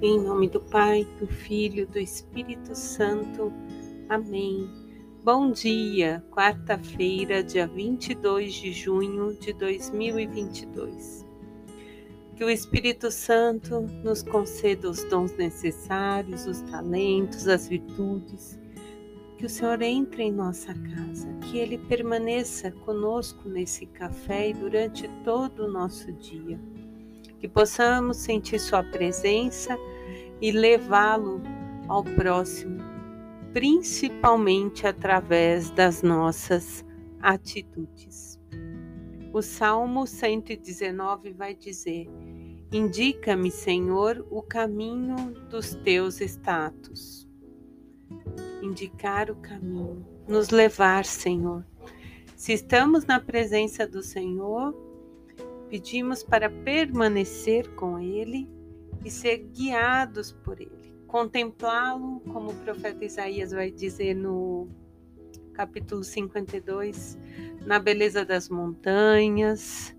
Em 0.00 0.20
nome 0.20 0.48
do 0.48 0.60
Pai, 0.60 1.04
do 1.18 1.26
Filho, 1.26 1.84
do 1.88 1.98
Espírito 1.98 2.72
Santo. 2.72 3.52
Amém. 4.08 4.70
Bom 5.24 5.50
dia, 5.50 6.24
quarta-feira, 6.30 7.42
dia 7.42 7.66
22 7.66 8.54
de 8.54 8.72
junho 8.72 9.34
de 9.34 9.52
2022. 9.54 11.26
Que 12.36 12.44
o 12.44 12.48
Espírito 12.48 13.10
Santo 13.10 13.80
nos 14.04 14.22
conceda 14.22 14.88
os 14.88 15.02
dons 15.02 15.36
necessários, 15.36 16.46
os 16.46 16.60
talentos, 16.62 17.48
as 17.48 17.66
virtudes. 17.66 18.56
Que 19.36 19.46
o 19.46 19.50
Senhor 19.50 19.82
entre 19.82 20.22
em 20.22 20.30
nossa 20.30 20.72
casa, 20.74 21.28
que 21.40 21.58
Ele 21.58 21.76
permaneça 21.76 22.70
conosco 22.70 23.48
nesse 23.48 23.84
café 23.84 24.50
e 24.50 24.54
durante 24.54 25.08
todo 25.24 25.64
o 25.64 25.72
nosso 25.72 26.12
dia 26.12 26.56
que 27.38 27.48
possamos 27.48 28.16
sentir 28.16 28.58
Sua 28.58 28.82
presença 28.82 29.78
e 30.40 30.50
levá-lo 30.50 31.40
ao 31.88 32.04
próximo, 32.04 32.78
principalmente 33.52 34.86
através 34.86 35.70
das 35.70 36.02
nossas 36.02 36.84
atitudes. 37.20 38.38
O 39.32 39.42
Salmo 39.42 40.06
119 40.06 41.32
vai 41.32 41.54
dizer: 41.54 42.08
Indica-me, 42.72 43.50
Senhor, 43.50 44.26
o 44.30 44.42
caminho 44.42 45.16
dos 45.48 45.74
teus 45.74 46.20
status. 46.20 47.28
Indicar 48.62 49.30
o 49.30 49.36
caminho, 49.36 50.04
nos 50.26 50.50
levar, 50.50 51.04
Senhor. 51.04 51.64
Se 52.36 52.52
estamos 52.52 53.04
na 53.04 53.20
presença 53.20 53.86
do 53.86 54.02
Senhor, 54.02 54.74
Pedimos 55.70 56.22
para 56.22 56.48
permanecer 56.48 57.68
com 57.74 57.98
Ele 57.98 58.48
e 59.04 59.10
ser 59.10 59.38
guiados 59.38 60.32
por 60.32 60.60
Ele, 60.60 60.92
contemplá-lo, 61.06 62.20
como 62.20 62.50
o 62.50 62.54
profeta 62.64 63.04
Isaías 63.04 63.52
vai 63.52 63.70
dizer 63.70 64.14
no 64.14 64.68
capítulo 65.52 66.04
52, 66.04 67.18
na 67.66 67.78
beleza 67.78 68.24
das 68.24 68.48
montanhas, 68.48 69.94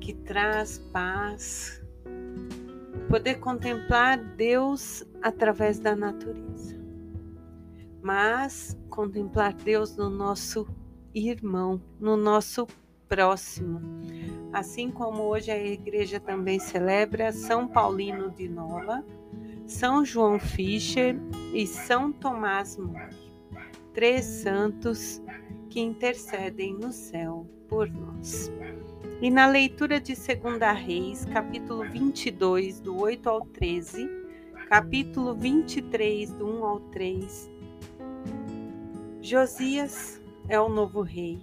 que 0.00 0.12
traz 0.12 0.78
paz, 0.92 1.80
poder 3.08 3.36
contemplar 3.36 4.18
Deus 4.18 5.04
através 5.22 5.78
da 5.78 5.94
natureza, 5.94 6.76
mas 8.02 8.76
contemplar 8.88 9.54
Deus 9.54 9.96
no 9.96 10.10
nosso 10.10 10.66
irmão, 11.14 11.80
no 11.98 12.16
nosso 12.16 12.66
próximo. 13.08 13.80
Assim 14.52 14.90
como 14.90 15.22
hoje 15.22 15.50
a 15.50 15.58
igreja 15.58 16.18
também 16.18 16.58
celebra 16.58 17.32
São 17.32 17.68
Paulino 17.68 18.30
de 18.30 18.48
Nola, 18.48 19.04
São 19.66 20.04
João 20.04 20.38
Fischer 20.38 21.16
e 21.54 21.66
São 21.66 22.10
Tomás 22.10 22.76
More, 22.76 23.14
três 23.94 24.24
santos 24.24 25.22
que 25.68 25.80
intercedem 25.80 26.74
no 26.74 26.92
céu 26.92 27.46
por 27.68 27.88
nós. 27.88 28.50
E 29.22 29.30
na 29.30 29.46
leitura 29.46 30.00
de 30.00 30.14
2 30.14 30.58
Reis, 30.84 31.24
capítulo 31.26 31.88
22, 31.88 32.80
do 32.80 32.98
8 32.98 33.28
ao 33.28 33.42
13, 33.42 34.10
capítulo 34.68 35.34
23, 35.34 36.32
do 36.32 36.46
1 36.46 36.64
ao 36.64 36.80
3, 36.80 37.50
Josias 39.20 40.20
é 40.48 40.58
o 40.58 40.68
novo 40.68 41.02
rei 41.02 41.38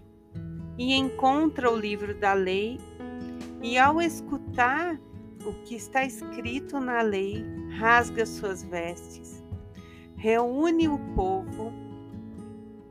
e 0.77 0.93
encontra 0.93 1.71
o 1.71 1.77
livro 1.77 2.13
da 2.13 2.33
lei, 2.33 2.79
e 3.61 3.77
ao 3.77 4.01
escutar 4.01 4.99
o 5.45 5.53
que 5.63 5.75
está 5.75 6.03
escrito 6.03 6.79
na 6.79 7.01
lei, 7.01 7.45
rasga 7.77 8.25
suas 8.25 8.63
vestes, 8.63 9.43
reúne 10.15 10.87
o 10.87 10.97
povo 11.15 11.71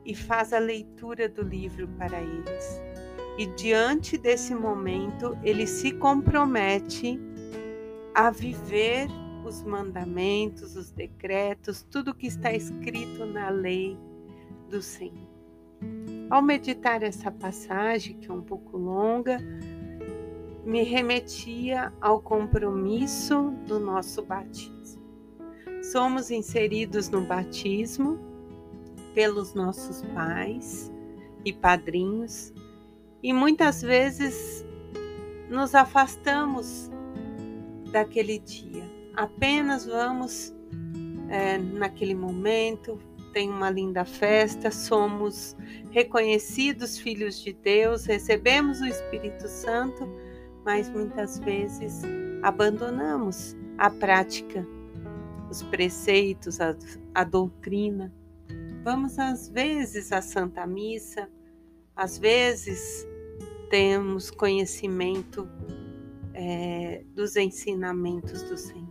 e 0.05 0.15
faz 0.15 0.53
a 0.53 0.59
leitura 0.59 1.29
do 1.29 1.43
livro 1.43 1.89
para 1.99 2.21
eles. 2.21 2.81
E 3.39 3.47
diante 3.55 4.17
desse 4.17 4.55
momento, 4.55 5.37
ele 5.43 5.67
se 5.67 5.93
compromete 5.93 7.21
a 8.15 8.31
viver 8.31 9.09
os 9.45 9.63
mandamentos, 9.63 10.75
os 10.75 10.91
decretos, 10.91 11.83
tudo 11.83 12.15
que 12.15 12.27
está 12.27 12.53
escrito 12.53 13.27
na 13.27 13.51
lei 13.51 13.99
do 14.71 14.81
Senhor. 14.81 15.29
Ao 16.31 16.41
meditar 16.41 17.03
essa 17.03 17.31
passagem, 17.31 18.19
que 18.19 18.31
é 18.31 18.35
um 18.35 18.43
pouco 18.43 18.77
longa, 18.77 19.39
me 20.67 20.83
remetia 20.83 21.93
ao 22.01 22.21
compromisso 22.21 23.53
do 23.69 23.79
nosso 23.79 24.21
batismo. 24.23 25.01
Somos 25.93 26.29
inseridos 26.29 27.09
no 27.09 27.25
batismo 27.25 28.19
pelos 29.15 29.55
nossos 29.55 30.03
pais 30.13 30.91
e 31.45 31.53
padrinhos 31.53 32.53
e 33.23 33.33
muitas 33.33 33.81
vezes 33.81 34.65
nos 35.49 35.73
afastamos 35.73 36.91
daquele 37.93 38.41
dia. 38.41 38.91
Apenas 39.15 39.87
vamos 39.87 40.53
é, 41.29 41.59
naquele 41.59 42.15
momento, 42.15 42.99
tem 43.33 43.49
uma 43.49 43.71
linda 43.71 44.05
festa, 44.05 44.73
somos 44.73 45.57
reconhecidos 45.93 46.99
filhos 46.99 47.41
de 47.41 47.53
Deus, 47.53 48.05
recebemos 48.05 48.81
o 48.81 48.87
Espírito 48.87 49.47
Santo, 49.47 50.26
mas 50.67 50.91
muitas 50.91 51.39
vezes 51.39 52.03
abandonamos 52.43 53.57
a 53.79 53.89
prática, 53.89 54.67
os 55.49 55.63
preceitos, 55.63 56.61
a, 56.61 56.77
a 57.15 57.23
doutrina. 57.23 58.13
Vamos 58.83 59.17
às 59.17 59.49
vezes 59.49 60.11
à 60.11 60.21
Santa 60.21 60.67
Missa, 60.67 61.31
às 61.95 62.19
vezes 62.19 63.07
temos 63.71 64.29
conhecimento 64.29 65.49
é, 66.35 67.05
dos 67.15 67.37
ensinamentos 67.37 68.43
do 68.43 68.59
Senhor. 68.59 68.87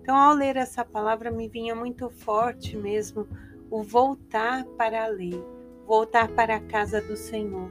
Então, 0.00 0.16
ao 0.16 0.32
ler 0.32 0.56
essa 0.56 0.84
palavra, 0.84 1.32
me 1.32 1.48
vinha 1.48 1.74
muito 1.74 2.08
forte 2.08 2.76
mesmo 2.76 3.26
o 3.68 3.82
voltar 3.82 4.64
para 4.76 5.04
a 5.04 5.08
lei, 5.08 5.42
voltar 5.86 6.28
para 6.28 6.56
a 6.56 6.60
casa 6.60 7.00
do 7.00 7.16
Senhor, 7.16 7.68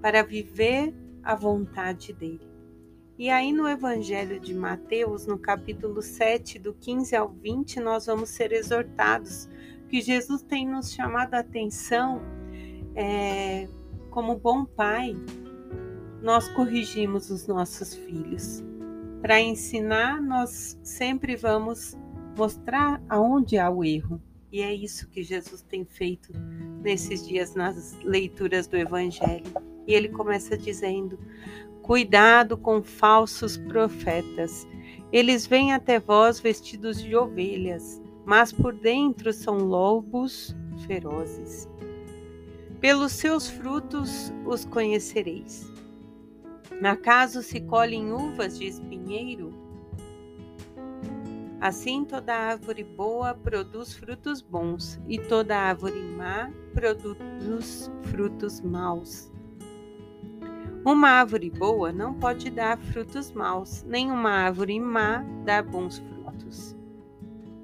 para 0.00 0.22
viver 0.22 0.94
a 1.22 1.34
vontade 1.34 2.12
dele. 2.12 2.48
E 3.18 3.30
aí 3.30 3.52
no 3.52 3.68
Evangelho 3.68 4.38
de 4.38 4.54
Mateus, 4.54 5.26
no 5.26 5.38
capítulo 5.38 6.00
7, 6.00 6.58
do 6.58 6.72
15 6.72 7.16
ao 7.16 7.28
20, 7.28 7.80
nós 7.80 8.06
vamos 8.06 8.28
ser 8.28 8.52
exortados 8.52 9.48
que 9.88 10.00
Jesus 10.00 10.42
tem 10.42 10.66
nos 10.68 10.92
chamado 10.92 11.34
a 11.34 11.40
atenção 11.40 12.22
é, 12.94 13.68
como 14.10 14.36
bom 14.36 14.64
pai, 14.64 15.16
nós 16.22 16.48
corrigimos 16.48 17.30
os 17.30 17.46
nossos 17.46 17.94
filhos. 17.94 18.62
Para 19.20 19.40
ensinar, 19.40 20.20
nós 20.20 20.78
sempre 20.82 21.36
vamos 21.36 21.96
mostrar 22.36 23.02
aonde 23.08 23.58
há 23.58 23.70
o 23.70 23.84
erro. 23.84 24.20
E 24.50 24.60
é 24.60 24.72
isso 24.72 25.08
que 25.08 25.22
Jesus 25.22 25.62
tem 25.62 25.84
feito 25.84 26.32
nesses 26.82 27.26
dias 27.26 27.54
nas 27.54 27.98
leituras 28.02 28.66
do 28.66 28.76
Evangelho. 28.76 29.67
E 29.88 29.94
ele 29.94 30.10
começa 30.10 30.56
dizendo: 30.56 31.18
Cuidado 31.80 32.58
com 32.58 32.82
falsos 32.82 33.56
profetas. 33.56 34.68
Eles 35.10 35.46
vêm 35.46 35.72
até 35.72 35.98
vós 35.98 36.38
vestidos 36.38 37.02
de 37.02 37.16
ovelhas, 37.16 38.00
mas 38.26 38.52
por 38.52 38.74
dentro 38.74 39.32
são 39.32 39.56
lobos 39.56 40.54
ferozes. 40.86 41.66
Pelos 42.78 43.12
seus 43.12 43.48
frutos 43.48 44.30
os 44.44 44.66
conhecereis. 44.66 45.66
Acaso 46.84 47.42
se 47.42 47.58
colhem 47.60 48.12
uvas 48.12 48.58
de 48.58 48.66
espinheiro? 48.66 49.52
Assim 51.60 52.04
toda 52.04 52.34
árvore 52.34 52.84
boa 52.84 53.34
produz 53.34 53.94
frutos 53.94 54.40
bons, 54.40 55.00
e 55.08 55.18
toda 55.18 55.56
árvore 55.56 56.00
má 56.00 56.52
produz 56.72 57.90
frutos 58.04 58.60
maus. 58.60 59.32
Uma 60.88 61.10
árvore 61.10 61.50
boa 61.50 61.92
não 61.92 62.14
pode 62.14 62.48
dar 62.48 62.78
frutos 62.78 63.30
maus, 63.30 63.82
nem 63.82 64.10
uma 64.10 64.30
árvore 64.30 64.80
má 64.80 65.22
dá 65.44 65.60
bons 65.60 65.98
frutos. 65.98 66.74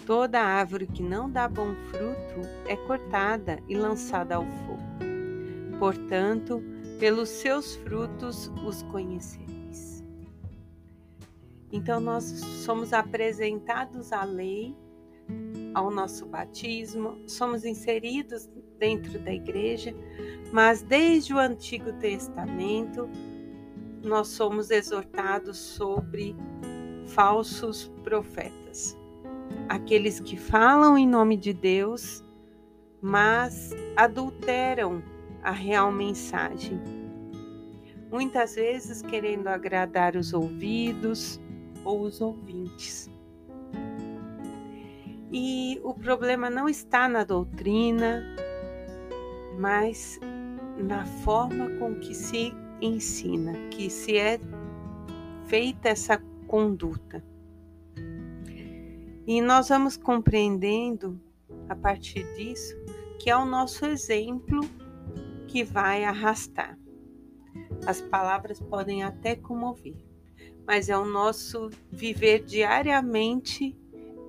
Toda 0.04 0.42
árvore 0.42 0.86
que 0.86 1.02
não 1.02 1.30
dá 1.30 1.48
bom 1.48 1.74
fruto 1.88 2.46
é 2.66 2.76
cortada 2.76 3.58
e 3.66 3.78
lançada 3.78 4.34
ao 4.34 4.44
fogo. 4.44 4.82
Portanto, 5.78 6.62
pelos 7.00 7.30
seus 7.30 7.76
frutos 7.76 8.52
os 8.62 8.82
conhecereis. 8.82 10.04
Então, 11.72 12.00
nós 12.00 12.24
somos 12.24 12.92
apresentados 12.92 14.12
à 14.12 14.22
lei, 14.22 14.76
ao 15.72 15.90
nosso 15.90 16.26
batismo, 16.26 17.18
somos 17.26 17.64
inseridos 17.64 18.50
dentro 18.84 19.18
da 19.18 19.32
igreja, 19.32 19.94
mas 20.52 20.82
desde 20.82 21.32
o 21.32 21.38
Antigo 21.38 21.90
Testamento 21.94 23.08
nós 24.04 24.28
somos 24.28 24.70
exortados 24.70 25.56
sobre 25.56 26.36
falsos 27.06 27.90
profetas, 28.02 28.94
aqueles 29.70 30.20
que 30.20 30.36
falam 30.36 30.98
em 30.98 31.08
nome 31.08 31.38
de 31.38 31.54
Deus, 31.54 32.22
mas 33.00 33.70
adulteram 33.96 35.02
a 35.42 35.50
real 35.50 35.90
mensagem. 35.90 36.78
Muitas 38.10 38.54
vezes 38.54 39.00
querendo 39.00 39.48
agradar 39.48 40.14
os 40.14 40.34
ouvidos 40.34 41.40
ou 41.82 42.02
os 42.02 42.20
ouvintes. 42.20 43.10
E 45.32 45.80
o 45.82 45.94
problema 45.94 46.50
não 46.50 46.68
está 46.68 47.08
na 47.08 47.24
doutrina, 47.24 48.22
mas 49.58 50.18
na 50.78 51.04
forma 51.06 51.70
com 51.78 51.94
que 51.96 52.14
se 52.14 52.52
ensina, 52.80 53.52
que 53.70 53.88
se 53.88 54.16
é 54.16 54.38
feita 55.46 55.88
essa 55.88 56.18
conduta. 56.46 57.24
E 59.26 59.40
nós 59.40 59.68
vamos 59.68 59.96
compreendendo 59.96 61.18
a 61.68 61.74
partir 61.74 62.24
disso 62.34 62.74
que 63.18 63.30
é 63.30 63.36
o 63.36 63.46
nosso 63.46 63.86
exemplo 63.86 64.60
que 65.48 65.64
vai 65.64 66.04
arrastar. 66.04 66.78
As 67.86 68.00
palavras 68.00 68.60
podem 68.60 69.02
até 69.02 69.34
comover, 69.34 69.96
mas 70.66 70.88
é 70.88 70.98
o 70.98 71.06
nosso 71.06 71.70
viver 71.90 72.44
diariamente 72.44 73.74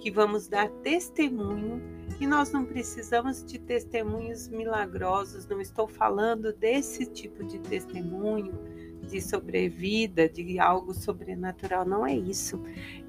que 0.05 0.11
vamos 0.11 0.47
dar 0.47 0.69
testemunho 0.83 1.81
e 2.19 2.27
nós 2.27 2.51
não 2.51 2.63
precisamos 2.63 3.43
de 3.43 3.57
testemunhos 3.57 4.47
milagrosos, 4.47 5.47
não 5.47 5.59
estou 5.59 5.87
falando 5.87 6.53
desse 6.53 7.07
tipo 7.07 7.43
de 7.43 7.57
testemunho 7.57 8.53
de 9.01 9.19
sobrevida, 9.19 10.29
de 10.29 10.59
algo 10.59 10.93
sobrenatural, 10.93 11.85
não 11.85 12.05
é 12.05 12.13
isso. 12.13 12.61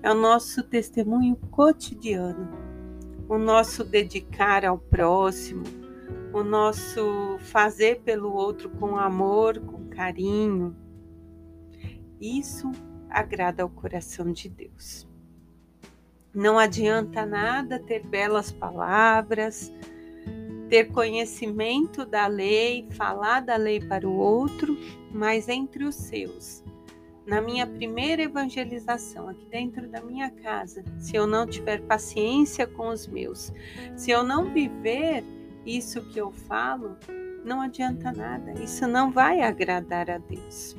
É 0.02 0.10
o 0.10 0.14
nosso 0.14 0.62
testemunho 0.62 1.36
cotidiano, 1.50 2.48
o 3.28 3.36
nosso 3.36 3.84
dedicar 3.84 4.64
ao 4.64 4.78
próximo, 4.78 5.64
o 6.32 6.42
nosso 6.42 7.36
fazer 7.40 8.00
pelo 8.00 8.32
outro 8.32 8.70
com 8.70 8.96
amor, 8.96 9.60
com 9.60 9.86
carinho. 9.90 10.74
Isso 12.18 12.72
agrada 13.10 13.62
ao 13.62 13.68
coração 13.68 14.32
de 14.32 14.48
Deus. 14.48 15.06
Não 16.36 16.58
adianta 16.58 17.24
nada 17.24 17.78
ter 17.78 18.06
belas 18.06 18.52
palavras, 18.52 19.72
ter 20.68 20.92
conhecimento 20.92 22.04
da 22.04 22.26
lei, 22.26 22.86
falar 22.90 23.40
da 23.40 23.56
lei 23.56 23.80
para 23.80 24.06
o 24.06 24.14
outro, 24.14 24.76
mas 25.10 25.48
entre 25.48 25.82
os 25.84 25.94
seus. 25.94 26.62
Na 27.26 27.40
minha 27.40 27.66
primeira 27.66 28.20
evangelização, 28.20 29.30
aqui 29.30 29.46
dentro 29.46 29.88
da 29.88 30.02
minha 30.02 30.30
casa, 30.30 30.84
se 30.98 31.16
eu 31.16 31.26
não 31.26 31.46
tiver 31.46 31.80
paciência 31.80 32.66
com 32.66 32.90
os 32.90 33.06
meus, 33.06 33.50
se 33.96 34.10
eu 34.10 34.22
não 34.22 34.52
viver 34.52 35.24
isso 35.64 36.02
que 36.10 36.20
eu 36.20 36.30
falo, 36.30 36.98
não 37.46 37.62
adianta 37.62 38.12
nada. 38.12 38.52
Isso 38.62 38.86
não 38.86 39.10
vai 39.10 39.40
agradar 39.40 40.10
a 40.10 40.18
Deus. 40.18 40.76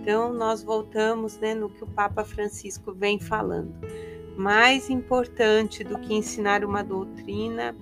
Então, 0.00 0.32
nós 0.32 0.64
voltamos 0.64 1.38
né, 1.38 1.54
no 1.54 1.68
que 1.68 1.84
o 1.84 1.86
Papa 1.86 2.24
Francisco 2.24 2.94
vem 2.94 3.20
falando. 3.20 3.74
Mais 4.36 4.90
importante 4.90 5.84
do 5.84 5.98
que 5.98 6.14
ensinar 6.14 6.64
uma 6.64 6.82
doutrina 6.82 7.74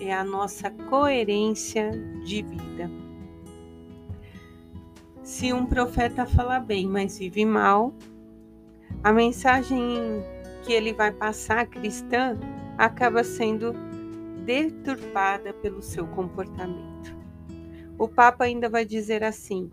é 0.00 0.14
a 0.14 0.22
nossa 0.22 0.70
coerência 0.70 1.90
de 2.24 2.42
vida. 2.42 2.90
Se 5.22 5.52
um 5.52 5.66
profeta 5.66 6.24
fala 6.24 6.60
bem, 6.60 6.86
mas 6.86 7.18
vive 7.18 7.44
mal, 7.44 7.92
a 9.02 9.12
mensagem 9.12 9.80
que 10.62 10.72
ele 10.72 10.92
vai 10.92 11.10
passar 11.10 11.66
cristã 11.66 12.38
acaba 12.78 13.24
sendo 13.24 13.72
deturpada 14.44 15.52
pelo 15.54 15.82
seu 15.82 16.06
comportamento. 16.06 17.16
O 17.98 18.06
Papa 18.06 18.44
ainda 18.44 18.68
vai 18.68 18.84
dizer 18.84 19.24
assim: 19.24 19.70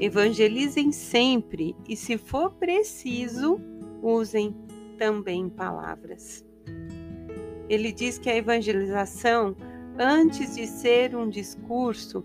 evangelizem 0.00 0.90
sempre 0.90 1.76
e, 1.88 1.96
se 1.96 2.18
for 2.18 2.50
preciso, 2.52 3.60
usem 4.02 4.54
também 4.96 5.48
palavras. 5.48 6.44
Ele 7.68 7.92
diz 7.92 8.18
que 8.18 8.30
a 8.30 8.36
evangelização, 8.36 9.56
antes 9.98 10.54
de 10.54 10.66
ser 10.66 11.16
um 11.16 11.28
discurso, 11.28 12.24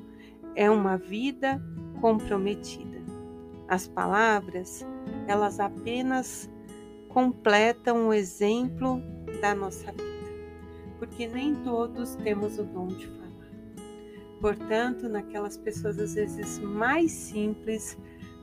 é 0.56 0.70
uma 0.70 0.98
vida 0.98 1.62
comprometida. 2.00 3.02
As 3.68 3.88
palavras, 3.88 4.86
elas 5.28 5.60
apenas 5.60 6.50
completam 7.10 8.08
o 8.08 8.14
exemplo 8.14 9.02
da 9.42 9.56
nossa 9.56 9.92
vida, 9.92 10.98
porque 11.00 11.28
nem 11.28 11.56
todos 11.56 12.16
temos 12.16 12.60
o 12.60 12.64
dom 12.64 12.88
de 12.88 13.08
falar. 13.08 13.22
Portanto, 14.40 15.10
naquelas 15.10 15.58
pessoas 15.58 15.98
às 16.00 16.14
vezes 16.16 16.60
mais 16.60 17.12
simples, 17.12 17.98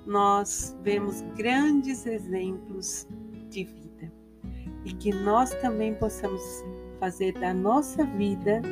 nós 0.07 0.77
vemos 0.83 1.23
grandes 1.37 2.07
exemplos 2.07 3.07
de 3.51 3.65
vida 3.65 3.88
e 4.89 4.95
que 4.95 5.13
nós 5.13 5.51
também 5.61 5.95
possamos 5.95 6.65
fazer 6.99 7.33
da 7.35 7.53
nossa 7.53 8.05
vida 8.05 8.63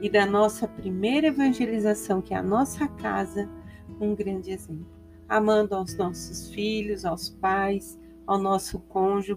e 0.00 0.08
da 0.08 0.24
nossa 0.24 0.68
primeira 0.68 1.26
evangelização, 1.26 2.22
que 2.22 2.32
é 2.32 2.36
a 2.36 2.42
nossa 2.42 2.86
casa, 2.86 3.50
um 4.00 4.14
grande 4.14 4.52
exemplo. 4.52 4.86
Amando 5.28 5.74
aos 5.74 5.96
nossos 5.96 6.50
filhos, 6.50 7.04
aos 7.04 7.30
pais, 7.30 7.98
ao 8.26 8.38
nosso 8.38 8.78
cônjuge, 8.78 9.36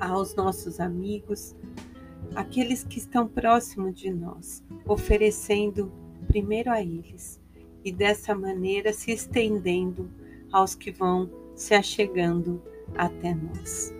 aos 0.00 0.34
nossos 0.34 0.80
amigos, 0.80 1.54
aqueles 2.34 2.82
que 2.82 2.98
estão 2.98 3.28
próximos 3.28 3.94
de 3.94 4.12
nós, 4.12 4.64
oferecendo 4.84 5.92
primeiro 6.26 6.70
a 6.70 6.82
eles 6.82 7.40
e 7.84 7.92
dessa 7.92 8.34
maneira 8.34 8.92
se 8.92 9.12
estendendo 9.12 10.10
aos 10.50 10.74
que 10.74 10.90
vão 10.90 11.30
se 11.54 11.74
achegando 11.74 12.60
até 12.96 13.36
nós. 13.36 13.99